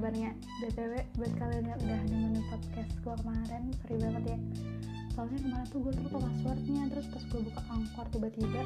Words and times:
kabarnya? 0.00 0.32
BTW 0.64 0.92
buat 1.20 1.32
kalian 1.36 1.64
yang 1.68 1.80
udah 1.84 2.00
dengerin 2.08 2.44
podcast 2.48 2.92
gue 3.04 3.14
kemarin 3.20 3.62
Sorry 3.84 3.96
banget 4.00 4.24
ya. 4.32 4.38
Soalnya 5.12 5.38
kemarin 5.44 5.66
tuh 5.68 5.78
gue 5.84 5.92
lupa 5.92 6.18
passwordnya 6.24 6.82
Terus 6.88 7.06
pas 7.12 7.24
gue 7.28 7.40
buka 7.44 7.62
angkor 7.68 8.06
tiba-tiba 8.08 8.62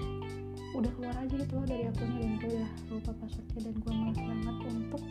Udah 0.78 0.90
keluar 0.94 1.16
aja 1.18 1.34
gitu 1.34 1.52
loh 1.58 1.66
dari 1.66 1.90
akunnya 1.90 2.22
Dan 2.22 2.34
gue 2.38 2.50
udah 2.54 2.70
lupa 2.86 3.12
passwordnya 3.18 3.60
Dan 3.66 3.74
gue 3.82 3.92
malas 3.98 4.18
banget 4.22 4.56
untuk 4.62 5.02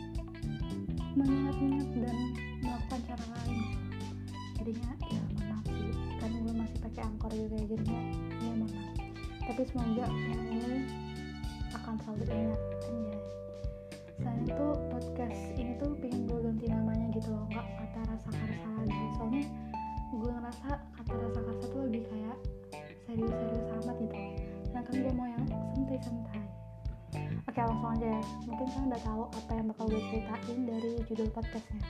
Mengingat-ingat 1.12 1.88
dan 1.92 2.16
melakukan 2.64 3.00
cara 3.04 3.24
lain. 3.28 3.60
Jadinya 4.56 4.90
ya 5.04 5.22
maaf 5.44 5.66
sih. 5.68 5.92
Kan 6.24 6.30
gue 6.40 6.54
masih 6.56 6.78
pakai 6.80 7.02
angkor 7.04 7.32
juga 7.36 7.54
ya 7.60 7.66
Jadinya 7.68 8.00
ya 8.40 8.52
maaf. 8.64 8.96
Tapi 9.44 9.62
semoga 9.68 10.04
yang 10.08 10.44
ini 10.48 10.78
akan 11.76 11.94
selalu 12.00 12.24
ingat 12.32 12.60
Anjay 12.88 13.24
selain 14.24 14.46
itu 14.46 14.68
santai-santai 26.04 26.64
oke 27.54 27.60
langsung 27.60 27.90
aja 27.94 28.06
ya. 28.18 28.22
Mungkin 28.50 28.66
kalian 28.66 28.88
udah 28.90 29.02
tahu 29.06 29.22
apa 29.30 29.50
yang 29.54 29.66
bakal 29.70 29.84
gue 29.86 30.02
ceritain 30.10 30.58
dari 30.66 30.92
judul 31.06 31.28
podcastnya. 31.30 31.82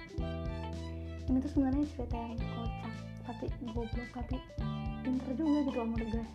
Ini 1.25 1.39
tuh 1.41 1.51
sebenarnya 1.57 1.85
cerita 1.97 2.17
yang 2.21 2.37
kocak 2.37 2.95
tapi 3.25 3.45
goblok 3.73 4.09
tapi 4.13 4.37
pinter 5.01 5.31
juga 5.33 5.59
gitu 5.65 5.79
loh 5.81 5.89
gue. 5.97 6.27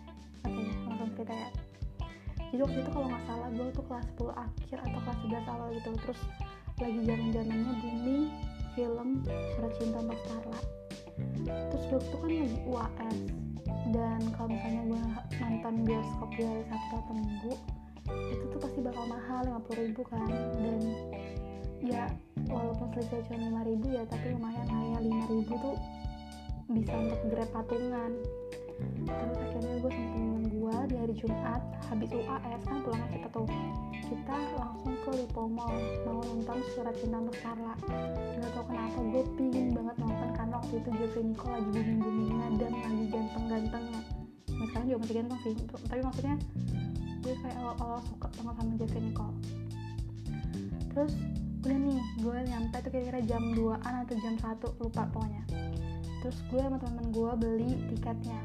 Oke 0.42 0.62
langsung 0.90 1.10
cerita 1.14 1.34
ya. 1.34 1.50
Jadi 2.50 2.60
waktu 2.66 2.78
itu 2.82 2.90
kalau 2.90 3.06
nggak 3.06 3.24
salah 3.30 3.48
gue 3.54 3.66
tuh 3.70 3.84
kelas 3.86 4.06
10 4.18 4.34
akhir 4.34 4.78
atau 4.82 4.98
kelas 5.06 5.18
11 5.22 5.52
awal 5.54 5.68
gitu. 5.78 5.90
Terus 5.94 6.20
lagi 6.80 7.00
zaman 7.06 7.28
zamannya 7.30 7.74
booming 7.78 8.24
film 8.74 9.08
surat 9.54 9.72
cinta 9.78 9.98
untuk 10.02 10.18
Starla. 10.26 10.60
Terus 11.46 11.84
gue 11.86 12.00
tuh 12.02 12.18
kan 12.18 12.30
lagi 12.34 12.58
UAS 12.66 13.18
dan 13.88 14.20
kalau 14.36 14.48
misalnya 14.52 14.82
gue 14.84 15.02
nonton 15.40 15.74
bioskop 15.88 16.30
di 16.36 16.42
hari 16.44 16.64
Sabtu 16.68 16.94
atau 17.00 17.14
Minggu 17.16 17.52
itu 18.10 18.44
tuh 18.50 18.60
pasti 18.60 18.78
bakal 18.84 19.04
mahal 19.08 19.40
50 19.64 19.86
ribu 19.88 20.02
kan. 20.04 20.28
Dan 20.60 20.80
ya 21.80 22.04
walaupun 22.52 22.92
selisih 22.92 23.24
cuma 23.30 23.64
5 23.64 23.70
ribu 23.72 23.86
ya 23.88 24.02
tapi 24.04 24.36
lumayan 24.36 24.66
lah 24.68 24.84
ya 24.84 24.98
5 25.00 25.32
ribu 25.32 25.52
tuh 25.58 25.76
bisa 26.70 26.92
untuk 26.92 27.20
grab 27.32 27.50
patungan. 27.50 28.10
Terus 29.04 29.38
akhirnya 29.40 29.74
gue 29.80 29.92
gue 29.92 30.39
di 30.90 30.98
hari 30.98 31.14
Jumat 31.14 31.62
habis 31.86 32.10
UAS 32.10 32.62
kan 32.66 32.82
pulangnya 32.82 33.08
cepet 33.14 33.30
tuh. 33.30 33.46
Kita 34.10 34.36
langsung 34.58 34.94
ke 35.06 35.10
Lipo 35.22 35.46
Mall 35.46 35.78
mau 36.02 36.18
nonton 36.18 36.58
surat 36.74 36.94
cinta 36.98 37.22
untuk 37.22 37.38
Carla 37.38 37.78
nggak 37.78 38.50
tau 38.50 38.64
kenapa 38.66 38.98
gue 38.98 39.22
pingin 39.38 39.70
banget 39.70 39.96
nonton 40.02 40.28
karena 40.34 40.54
waktu 40.58 40.74
itu 40.82 40.90
Jeffrey 40.98 41.24
Nicole 41.30 41.52
lagi 41.54 41.70
booming 41.70 41.98
boomingnya 42.02 42.46
dan 42.58 42.72
lagi 42.74 43.04
ganteng-gantengnya 43.06 44.02
nah, 44.50 44.66
sekarang 44.66 44.86
juga 44.90 44.98
masih 44.98 45.14
ganteng 45.14 45.38
sih 45.44 45.54
tapi 45.86 46.00
maksudnya 46.02 46.36
gue 47.20 47.34
kayak 47.38 47.56
awal-awal 47.60 48.00
suka 48.02 48.26
banget 48.34 48.54
sama 48.58 48.72
Jeffrey 48.80 49.02
Nicole 49.04 49.36
terus 50.90 51.12
udah 51.60 51.76
nih 51.76 52.00
gue 52.24 52.36
nyampe 52.48 52.76
tuh 52.80 52.90
kira-kira 52.90 53.20
jam 53.28 53.42
2an 53.52 53.94
atau 54.08 54.16
jam 54.24 54.34
1 54.40 54.80
lupa 54.80 55.04
pokoknya. 55.12 55.44
Terus 56.24 56.38
gue 56.48 56.56
sama 56.56 56.80
teman-teman 56.80 57.06
gue 57.12 57.32
beli 57.36 57.70
tiketnya 57.92 58.40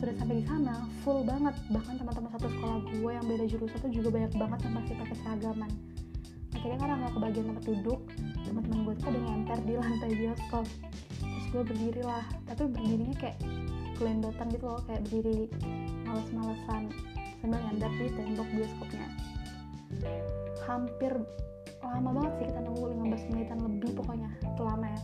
pas 0.00 0.08
udah 0.08 0.16
sampai 0.16 0.36
di 0.40 0.44
sana 0.48 0.74
full 1.04 1.20
banget. 1.28 1.52
Bahkan 1.68 1.94
teman-teman 2.00 2.30
satu 2.32 2.48
sekolah 2.48 2.78
gue 2.88 3.10
yang 3.12 3.26
beda 3.28 3.44
jurusan 3.44 3.78
tuh 3.84 3.92
juga 3.92 4.08
banyak 4.16 4.32
banget 4.32 4.58
yang 4.64 4.74
masih 4.80 4.94
pakai 4.96 5.16
seragaman. 5.20 5.70
Akhirnya 6.56 6.78
karena 6.80 6.94
nggak 7.04 7.12
kebagian 7.20 7.44
tempat 7.52 7.64
duduk. 7.68 8.00
Teman-teman 8.48 8.78
gue 8.88 8.94
tuh 8.96 9.04
pada 9.04 9.18
nyamper 9.20 9.58
di 9.68 9.74
lantai 9.76 10.10
bioskop. 10.16 10.66
Terus 11.20 11.46
gue 11.52 11.62
berdiri 11.68 12.02
lah. 12.08 12.24
Tapi 12.48 12.62
berdirinya 12.64 13.16
kayak 13.20 13.36
kelendotan 14.00 14.46
gitu 14.48 14.64
loh 14.64 14.80
kayak 14.88 15.04
berdiri 15.04 15.52
males-malesan 16.08 16.82
sambil 17.44 17.60
nyandar 17.60 17.92
di 18.00 18.08
tembok 18.16 18.48
bioskopnya. 18.56 19.06
Hampir 20.64 21.12
lama 21.84 22.10
banget 22.16 22.32
sih 22.40 22.46
kita 22.48 22.60
nunggu 22.64 22.84
15 22.96 23.30
menitan 23.32 23.58
lebih 23.60 23.90
pokoknya 23.96 24.28
itu 24.40 24.62
lama 24.62 24.86
ya 24.88 25.00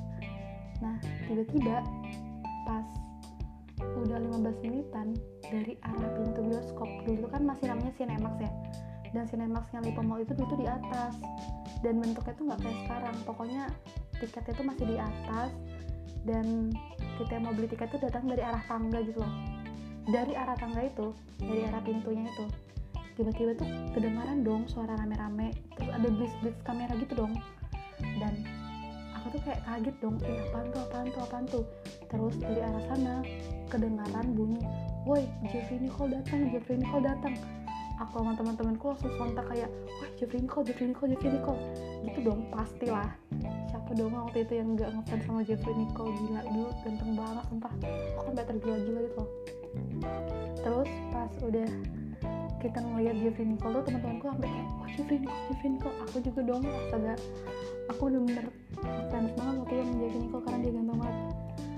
nah 0.77 0.97
tiba-tiba 1.25 1.77
udah 4.07 4.19
15 4.39 4.65
menitan 4.65 5.19
dari 5.43 5.75
arah 5.83 6.11
pintu 6.15 6.41
bioskop. 6.47 6.89
Dulu 7.03 7.27
kan 7.27 7.43
masih 7.43 7.67
namanya 7.71 7.93
Cinemax 7.99 8.35
ya. 8.39 8.51
Dan 9.11 9.25
Cinemaxnya 9.27 9.81
Lipo 9.83 10.03
Mall 10.07 10.23
itu 10.23 10.33
itu 10.39 10.55
di 10.59 10.67
atas. 10.67 11.15
Dan 11.83 11.99
bentuknya 11.99 12.35
tuh 12.39 12.45
nggak 12.47 12.61
kayak 12.63 12.79
sekarang. 12.87 13.17
Pokoknya 13.27 13.63
tiketnya 14.23 14.53
tuh 14.55 14.67
masih 14.67 14.85
di 14.87 14.97
atas. 14.97 15.51
Dan 16.27 16.71
kita 17.19 17.31
yang 17.39 17.45
mau 17.51 17.55
beli 17.55 17.69
tiket 17.71 17.89
tuh 17.91 18.01
datang 18.03 18.27
dari 18.27 18.43
arah 18.43 18.63
tangga 18.67 18.99
gitu 19.03 19.19
loh. 19.19 19.35
Dari 20.07 20.33
arah 20.39 20.57
tangga 20.59 20.83
itu 20.87 21.11
dari 21.43 21.67
arah 21.67 21.83
pintunya 21.83 22.31
itu 22.31 22.47
tiba-tiba 23.17 23.57
tuh 23.57 23.69
kedengaran 23.97 24.45
dong 24.45 24.69
suara 24.69 24.95
rame-rame. 24.95 25.51
Terus 25.75 25.91
ada 25.91 26.09
blitz-blitz 26.13 26.61
kamera 26.63 26.93
gitu 27.01 27.15
dong. 27.17 27.35
Dan 28.21 28.45
aku 29.27 29.43
tuh 29.43 29.43
kayak 29.43 29.61
kaget 29.67 29.97
dong 29.99 30.17
eh 30.23 30.39
apaan 30.47 30.67
tuh 30.71 30.81
apaan 30.87 31.07
tuh 31.11 31.21
apaan 31.27 31.45
tuh? 31.51 31.65
Terus 32.07 32.35
dari 32.39 32.61
arah 32.63 32.85
sana 32.87 33.15
kedengaran 33.67 34.27
bunyi 34.39 34.63
woi 35.03 35.27
Jeffrey 35.51 35.83
Nicole 35.83 36.15
datang 36.15 36.47
Jeffrey 36.55 36.79
Nicole 36.79 37.03
datang. 37.03 37.35
Aku 37.97 38.23
sama 38.23 38.39
teman-temanku 38.39 38.95
langsung 38.95 39.11
sontak 39.19 39.51
kayak 39.51 39.67
woi 39.67 40.11
Jeffrey 40.15 40.47
Nicole 40.47 40.63
Jeffrey 40.63 40.87
Nicole 40.95 41.11
Jeffrey 41.11 41.31
Nicole. 41.35 41.59
Gitu 42.07 42.19
dong 42.23 42.47
pastilah. 42.55 43.11
Siapa 43.67 43.91
dong 43.99 44.15
waktu 44.15 44.47
itu 44.47 44.63
yang 44.63 44.79
nggak 44.79 44.95
ngefans 44.95 45.23
sama 45.27 45.41
Jeffrey 45.43 45.75
Nicole? 45.75 46.15
Gila 46.15 46.41
dulu 46.47 46.71
ganteng 46.87 47.11
banget 47.19 47.45
sumpah. 47.51 47.73
Aku 48.15 48.21
kan 48.31 48.33
better 48.39 48.57
gila-gila 48.63 49.01
gitu 49.11 49.19
loh. 49.19 49.31
Terus 50.63 50.91
pas 51.11 51.33
udah 51.43 51.71
kita 52.67 52.83
ngeliat 52.83 53.17
Jeffrey 53.23 53.47
Nicole 53.47 53.79
tuh 53.79 53.85
teman-temanku 53.87 54.27
sampai 54.27 54.49
kayak 54.51 54.67
oh 54.67 54.89
Jeffrey 54.91 55.19
Nicole 55.23 55.43
Jeffrey 55.47 55.71
Nicole. 55.71 55.97
Aku 56.03 56.17
juga 56.19 56.41
dong 56.43 56.63
astaga. 56.67 57.15
Aku 57.95 58.01
bener-bener 58.11 58.47
fans 59.11 59.31
banget 59.39 59.55
waktu 59.63 59.75
yang 59.79 59.91
Jeffrey 60.03 60.21
Nicole 60.27 60.43
karena 60.43 60.59
dia 60.59 60.73
ganteng 60.75 60.99
banget. 60.99 61.17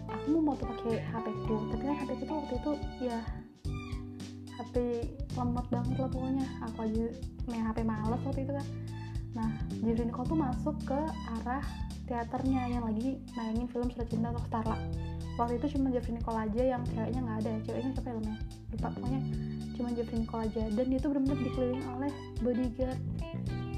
Aku 0.09 0.27
mau 0.33 0.43
moto 0.53 0.65
pakai 0.65 0.97
HP 1.05 1.27
ku 1.45 1.57
tapi 1.69 1.83
kan 1.85 1.97
HP 2.01 2.11
ku 2.25 2.33
waktu 2.33 2.55
itu 2.57 2.73
ya 3.05 3.19
HP 4.57 4.75
lemot 5.37 5.67
banget 5.69 5.97
lah 6.01 6.09
pokoknya. 6.09 6.47
Aku 6.73 6.79
aja 6.89 7.05
main 7.53 7.65
HP 7.69 7.79
males 7.85 8.23
waktu 8.25 8.41
itu 8.49 8.53
kan. 8.57 8.67
Nah 9.37 9.51
Jeffrey 9.85 10.07
Nicole 10.09 10.27
tuh 10.27 10.39
masuk 10.41 10.77
ke 10.89 11.01
arah 11.37 11.65
teaternya 12.09 12.63
yang 12.73 12.83
lagi 12.89 13.21
nayangin 13.37 13.69
film 13.69 13.89
Surat 13.93 14.09
Cinta 14.09 14.33
untuk 14.33 14.49
Starla. 14.49 14.77
Waktu 15.39 15.63
itu 15.63 15.79
cuma 15.79 15.93
Jeffrey 15.95 16.19
Nicole 16.19 16.41
aja 16.51 16.63
yang 16.75 16.83
ceweknya 16.83 17.21
nggak 17.23 17.39
ada 17.47 17.53
ceweknya 17.63 17.91
siapa 17.95 18.11
filmnya? 18.11 18.37
Lupa 18.75 18.89
pokoknya. 18.97 19.21
Cuma 19.79 19.89
Jeffrey 19.95 20.19
Nicole 20.19 20.43
aja. 20.51 20.63
Dan 20.75 20.85
dia 20.91 20.99
tuh 20.99 21.09
benar-benar 21.15 21.39
dikelilingi 21.47 21.85
oleh 21.95 22.11
bodyguard. 22.43 23.01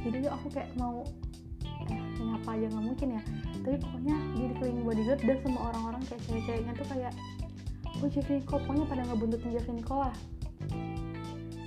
Jadi 0.00 0.16
aku 0.30 0.46
kayak 0.48 0.70
mau 0.80 1.04
eh 1.90 2.00
nyapa 2.24 2.48
aja 2.56 2.66
nggak 2.72 2.84
mungkin 2.86 3.08
ya. 3.18 3.22
Tapi 3.60 3.76
pokoknya 3.76 4.16
dia 4.38 4.46
dikelilingi 4.56 4.82
bodyguard 4.88 5.20
dan 5.20 5.36
semua 5.44 5.62
orang-orang 5.74 6.02
kayak 6.08 6.22
cewek-ceweknya 6.24 6.72
tuh 6.78 6.86
kayak 6.88 7.12
oh 8.00 8.08
Jeffrey 8.08 8.36
Nicole 8.40 8.62
pokoknya 8.64 8.86
pada 8.88 9.02
ngebuntutin 9.04 9.50
Jeffrey 9.52 9.74
Nicole 9.76 10.02
lah. 10.08 10.16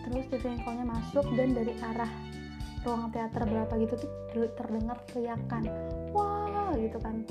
Terus 0.04 0.26
Jeffrey 0.34 0.58
Nicole-nya 0.58 0.86
masuk 0.90 1.26
dan 1.38 1.54
dari 1.54 1.74
arah 1.86 2.10
ruang 2.84 3.10
teater 3.16 3.48
berapa 3.48 3.74
gitu 3.80 3.96
tuh 3.96 4.12
terdengar 4.60 5.00
teriakan. 5.12 5.64
Wah 6.12 6.76
gitu 6.76 7.00
kan. 7.00 7.24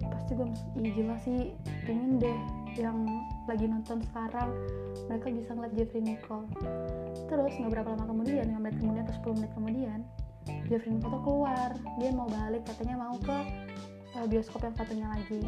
Pasti 0.00 0.32
gue 0.36 0.48
iya 0.80 0.90
jelas 0.96 1.20
sih 1.24 1.56
pengen 1.88 2.20
deh 2.20 2.38
yang 2.76 3.08
lagi 3.48 3.66
nonton 3.66 4.04
sekarang. 4.12 4.52
Mereka 5.08 5.26
bisa 5.32 5.50
ngeliat 5.56 5.74
Jeffrey 5.74 6.02
Nicole. 6.04 6.46
Terus 7.26 7.52
nggak 7.58 7.72
berapa 7.80 7.88
lama 7.96 8.04
kemudian 8.06 8.46
5 8.46 8.60
menit 8.60 8.76
kemudian 8.78 9.04
atau 9.08 9.32
10 9.32 9.38
menit 9.40 9.52
kemudian 9.56 10.00
Jeffrey 10.68 10.92
Nicole 10.94 11.12
tuh 11.18 11.22
keluar. 11.24 11.70
Dia 11.98 12.10
mau 12.14 12.28
balik 12.28 12.62
katanya 12.68 12.94
mau 13.00 13.16
ke 13.18 13.38
uh, 14.16 14.26
bioskop 14.28 14.62
yang 14.62 14.76
satunya 14.76 15.06
lagi. 15.08 15.42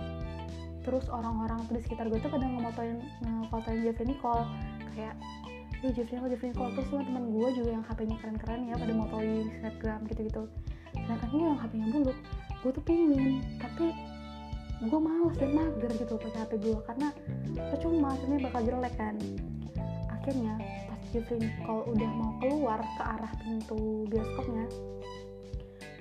Terus 0.82 1.06
orang-orang 1.12 1.62
tuh 1.70 1.78
di 1.78 1.82
sekitar 1.86 2.10
gue 2.10 2.18
tuh 2.18 2.32
kadang 2.32 2.58
ngemotoin 2.58 2.98
ngefotoin 3.22 3.78
Jeffrey 3.86 4.06
Nicole. 4.08 4.44
Kayak 4.92 5.14
ya 5.82 5.90
Jeffrey 5.90 6.14
Nicole 6.16 6.30
Jeffrey 6.30 6.48
Nicole 6.54 6.72
terus 6.78 6.88
sama 6.88 7.02
teman 7.02 7.24
gue 7.34 7.48
juga 7.58 7.70
yang 7.74 7.84
HP-nya 7.84 8.16
keren-keren 8.22 8.60
ya 8.70 8.74
pada 8.78 8.94
motoin 8.94 9.46
snapgram 9.58 10.00
gitu-gitu. 10.06 10.42
Sedangkan 10.94 11.28
gue 11.28 11.42
yang 11.42 11.60
HP-nya 11.60 11.86
buluk 11.90 12.18
gue 12.62 12.70
tuh 12.70 12.84
pingin. 12.86 13.42
Tapi 13.58 13.86
gue 14.82 15.00
males 15.02 15.34
dan 15.38 15.50
mager 15.54 15.90
gitu 15.98 16.14
pakai 16.18 16.38
HP 16.46 16.52
gue 16.62 16.78
karena 16.86 17.08
percuma 17.70 18.08
akhirnya 18.14 18.38
bakal 18.46 18.60
jelek 18.62 18.94
kan. 18.94 19.14
Akhirnya 20.10 20.54
pas 20.86 21.00
Jeffrey 21.10 21.38
Nicole 21.42 21.84
udah 21.90 22.10
mau 22.14 22.32
keluar 22.38 22.78
ke 22.78 23.02
arah 23.02 23.32
pintu 23.42 24.06
bioskopnya 24.06 24.66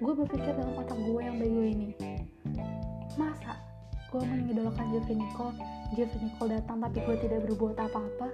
gue 0.02 0.14
berpikir 0.18 0.58
dalam 0.58 0.74
otak 0.82 0.98
gue 0.98 1.22
yang 1.22 1.38
bego 1.38 1.62
ini 1.62 1.94
masa 3.22 3.54
gue 4.10 4.22
mengidolakan 4.26 4.90
Jeffrey 4.98 5.14
Nicole 5.14 5.54
Jeffrey 5.94 6.26
Nicole 6.26 6.58
datang 6.58 6.82
tapi 6.82 7.06
gue 7.06 7.16
tidak 7.22 7.46
berbuat 7.46 7.78
apa-apa 7.78 8.28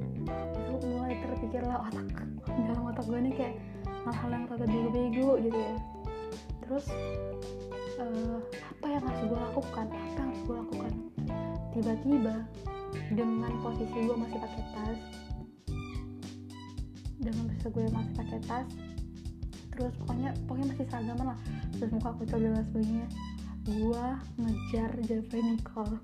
itu 0.00 0.86
mulai 0.88 1.14
terpikirlah 1.20 1.78
otak 1.88 2.08
dalam 2.46 2.82
otak 2.90 3.04
gue 3.06 3.18
ini 3.18 3.32
kayak 3.36 3.54
hal-hal 4.02 4.30
yang 4.34 4.44
rada 4.50 4.66
bego-bego 4.66 5.30
gitu 5.38 5.58
ya. 5.58 5.74
Terus 6.66 6.86
uh, 8.02 8.38
apa 8.42 8.86
yang 8.88 9.02
harus 9.04 9.22
gue 9.28 9.38
lakukan? 9.38 9.86
Apa 9.90 10.18
yang 10.18 10.28
harus 10.30 10.42
gue 10.42 10.56
lakukan? 10.56 10.92
Tiba-tiba 11.72 12.34
dengan 13.12 13.52
posisi 13.64 13.98
gue 14.04 14.16
masih 14.16 14.38
pakai 14.40 14.62
tas 14.76 15.00
dengan 17.22 17.42
posisi 17.48 17.68
gue 17.70 17.84
masih 17.88 18.12
pakai 18.18 18.40
tas 18.44 18.68
terus 19.72 19.92
pokoknya 20.04 20.30
pokoknya 20.44 20.66
masih 20.76 20.86
seragaman 20.92 21.26
lah. 21.32 21.38
Terus 21.80 21.90
muka 21.96 22.08
aku 22.12 22.22
coba 22.28 22.60
dan 22.60 23.08
gue 23.62 24.04
ngejar 24.42 24.90
Jeffrey 25.06 25.42
Nicole 25.42 25.96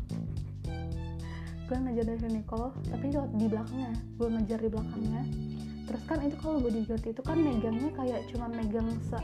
gue 1.68 1.76
ngejar 1.76 2.04
Jeffrey 2.08 2.32
Nicole 2.32 2.72
tapi 2.88 3.06
di 3.12 3.46
belakangnya 3.46 3.92
gue 4.16 4.28
ngejar 4.32 4.58
di 4.64 4.70
belakangnya. 4.72 5.22
Terus 5.84 6.02
kan 6.08 6.18
itu 6.24 6.36
kalau 6.40 6.58
bodyguard 6.60 7.04
itu 7.04 7.20
kan 7.20 7.38
megangnya 7.40 7.90
kayak 7.92 8.20
cuma 8.32 8.48
megang 8.48 8.88
se 9.04 9.20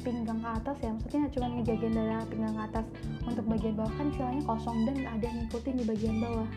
pinggang 0.00 0.40
ke 0.40 0.48
atas 0.48 0.76
ya 0.80 0.90
maksudnya 0.96 1.28
cuma 1.28 1.46
ngejagain 1.52 1.92
dari 1.92 2.12
pinggang 2.32 2.56
ke 2.56 2.62
atas. 2.72 2.86
Untuk 3.28 3.44
bagian 3.44 3.74
bawah 3.76 3.92
kan 4.00 4.06
istilahnya 4.08 4.42
kosong 4.48 4.78
dan 4.88 4.94
nggak 4.96 5.14
ada 5.20 5.24
yang 5.28 5.38
ngikutin 5.44 5.74
di 5.76 5.84
bagian 5.84 6.16
bawah. 6.24 6.48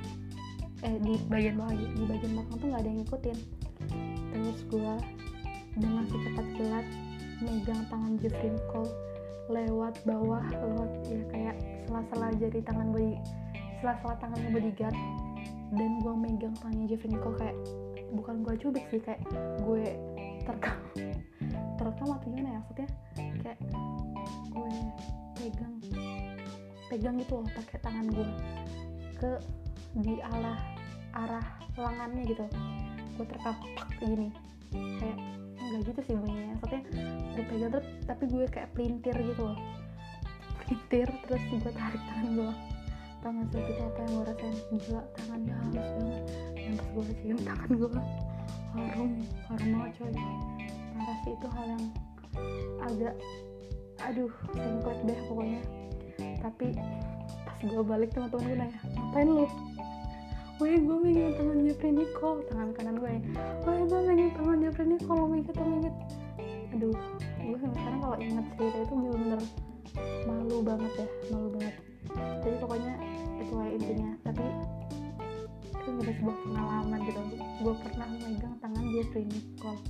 Eh 0.88 0.96
di 1.04 1.14
bagian 1.28 1.56
bawah 1.60 1.74
di 1.76 2.04
bagian 2.08 2.32
belakang 2.32 2.56
tuh 2.56 2.68
nggak 2.72 2.82
ada 2.82 2.90
yang 2.90 3.00
ngikutin. 3.04 3.38
Terus 4.32 4.60
gue 4.72 4.94
dengan 5.76 6.04
secepat 6.08 6.48
kilat 6.56 6.88
megang 7.44 7.82
tangan 7.92 8.14
Jeffrey 8.24 8.52
Nicole 8.52 8.92
lewat 9.52 10.00
bawah 10.08 10.44
lewat 10.56 10.92
ya 11.12 11.22
kayak 11.28 11.56
sela-sela 11.84 12.32
jari 12.40 12.60
tangan 12.64 12.88
body 12.96 13.20
sela-sela 13.82 14.16
tangannya 14.22 14.50
bodyguard. 14.54 14.98
Dan 15.74 15.92
gue 16.06 16.14
megang 16.14 16.56
tangannya 16.62 16.86
Jeffrey 16.94 17.10
Nicole 17.10 17.36
kayak 17.42 17.58
bukan 18.14 18.46
gue 18.46 18.54
cubit 18.62 18.86
sih 18.94 19.02
kayak 19.02 19.24
gue 19.66 19.98
terekam 20.44 20.78
terekam 21.80 22.08
atau 22.14 22.28
gimana 22.30 22.50
ya 22.54 22.60
maksudnya? 22.62 22.90
Kayak 23.42 23.60
gue 24.54 24.72
pegang 25.42 25.76
pegang 26.92 27.16
gitu 27.24 27.34
loh 27.40 27.48
pakai 27.56 27.78
tangan 27.82 28.06
gue 28.12 28.30
ke 29.18 29.32
di 29.98 30.16
arah 30.22 30.60
arah 31.18 31.46
lengannya 31.74 32.24
gitu. 32.30 32.46
Gue 33.18 33.26
terekam 33.26 33.56
pak 33.74 33.90
gini. 33.98 34.30
Kayak 34.72 35.18
enggak 35.58 35.82
gitu 35.90 36.00
sih 36.06 36.16
bunyinya. 36.20 36.54
Maksudnya 36.60 36.84
gue 37.34 37.44
pegang 37.48 37.72
terus 37.74 37.88
tapi 38.06 38.24
gue 38.28 38.46
kayak 38.52 38.70
pelintir 38.76 39.16
gitu 39.16 39.42
loh. 39.42 39.60
Pelintir 40.62 41.08
terus 41.26 41.42
gue 41.48 41.72
tarik 41.72 42.04
tangan 42.12 42.30
gue 42.36 42.54
tangan 43.32 43.48
saya 43.48 43.64
itu 43.64 43.80
apa 43.80 44.00
yang 44.04 44.12
gue 44.12 44.26
rasain? 44.28 44.56
Gila 44.76 45.02
tangannya 45.16 45.54
halus 45.56 45.90
banget. 45.96 46.24
Yang 46.52 46.74
pas 46.76 46.88
gue 46.92 47.04
cium 47.24 47.40
tangan 47.48 47.70
gue 47.72 47.92
harum 48.76 49.12
harum 49.48 49.70
banget 49.72 49.92
coy. 49.96 50.12
Parah 50.92 51.18
sih 51.24 51.32
itu 51.32 51.48
hal 51.48 51.66
yang 51.72 51.86
agak 52.84 53.16
aduh 54.04 54.32
sengklek 54.52 55.00
deh 55.08 55.20
pokoknya. 55.32 55.62
Tapi 56.44 56.68
pas 57.48 57.60
gue 57.64 57.84
balik 57.88 58.10
teman-teman 58.12 58.44
gue 58.44 58.58
nanya 58.60 58.80
ngapain 59.00 59.28
lu? 59.32 59.48
Wah 60.60 60.76
gue 60.76 60.98
megang 61.00 61.34
tangan 61.40 61.58
Jeffrey 61.64 61.92
Nicole. 61.96 62.44
Tangan 62.52 62.70
kanan 62.76 62.96
gue 63.00 63.12
ya 63.16 63.22
gue 63.64 64.00
megang 64.12 64.32
tangan 64.36 64.58
Jeffrey 64.60 64.88
Nicole 64.92 65.20
lo 65.24 65.26
megang 65.32 65.56
tangan 65.56 65.72
megang 65.80 65.98
aduh 66.72 66.96
gue 67.40 67.58
sekarang 67.64 68.00
kalau 68.04 68.18
inget 68.20 68.46
cerita 68.60 68.80
itu 68.80 68.94
bener-bener 68.96 69.42
malu 70.28 70.58
banget 70.60 70.92
ya 71.00 71.08
malu 71.32 71.48
banget. 71.56 71.76
Jadi 72.12 72.58
pokoknya 72.60 72.94
lah 73.56 73.68
intinya. 73.70 74.12
Tapi 74.24 74.46
itu 75.72 75.90
jadi 76.02 76.14
sebuah 76.22 76.38
pengalaman 76.46 77.00
gitu. 77.06 77.22
Gue 77.62 77.74
pernah 77.84 78.08
megang 78.22 78.56
tangan 78.62 78.86
Jeffrey 78.94 79.26
Nicole 79.28 79.82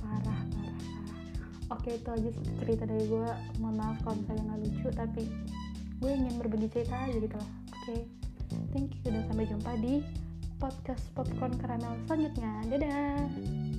parah 0.00 0.40
parah 0.50 0.76
parah. 0.82 1.18
Oke 1.76 1.90
itu 1.96 2.08
aja 2.10 2.30
cerita 2.64 2.84
dari 2.88 3.04
gue 3.06 3.28
mohon 3.62 3.76
maaf 3.78 3.98
kalau 4.02 4.16
misalnya 4.18 4.42
nggak 4.50 4.60
lucu 4.66 4.88
tapi 4.90 5.22
gue 6.00 6.10
ingin 6.10 6.34
berbagi 6.40 6.68
cerita 6.72 6.96
aja 6.96 7.16
gitu 7.18 7.36
loh. 7.36 7.50
Oke. 7.76 7.96
Thank 8.74 8.98
you 9.06 9.14
dan 9.14 9.22
sampai 9.30 9.46
jumpa 9.46 9.72
di 9.78 10.02
podcast 10.58 11.04
popcorn 11.14 11.54
karamel 11.56 11.94
selanjutnya. 12.06 12.52
Dadah 12.66 13.69